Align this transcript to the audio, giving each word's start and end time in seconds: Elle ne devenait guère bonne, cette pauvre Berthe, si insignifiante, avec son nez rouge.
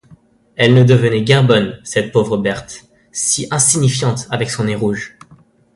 Elle 0.55 0.73
ne 0.73 0.83
devenait 0.83 1.21
guère 1.21 1.43
bonne, 1.45 1.79
cette 1.83 2.11
pauvre 2.11 2.35
Berthe, 2.35 2.85
si 3.11 3.45
insignifiante, 3.51 4.25
avec 4.31 4.49
son 4.49 4.63
nez 4.63 4.73
rouge. 4.73 5.15